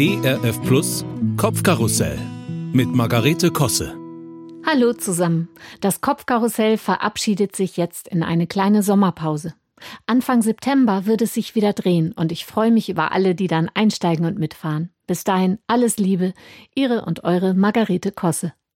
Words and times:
ERF 0.00 0.62
Plus 0.62 1.04
Kopfkarussell 1.36 2.20
mit 2.72 2.86
Margarete 2.94 3.50
Kosse. 3.50 3.96
Hallo 4.64 4.92
zusammen. 4.92 5.48
Das 5.80 6.00
Kopfkarussell 6.00 6.78
verabschiedet 6.78 7.56
sich 7.56 7.76
jetzt 7.76 8.06
in 8.06 8.22
eine 8.22 8.46
kleine 8.46 8.84
Sommerpause. 8.84 9.54
Anfang 10.06 10.42
September 10.42 11.06
wird 11.06 11.20
es 11.22 11.34
sich 11.34 11.56
wieder 11.56 11.72
drehen 11.72 12.12
und 12.12 12.30
ich 12.30 12.46
freue 12.46 12.70
mich 12.70 12.88
über 12.88 13.10
alle, 13.10 13.34
die 13.34 13.48
dann 13.48 13.68
einsteigen 13.74 14.24
und 14.24 14.38
mitfahren. 14.38 14.90
Bis 15.08 15.24
dahin 15.24 15.58
alles 15.66 15.96
Liebe, 15.96 16.32
Ihre 16.76 17.04
und 17.04 17.24
eure 17.24 17.54
Margarete 17.54 18.12
Kosse. 18.12 18.52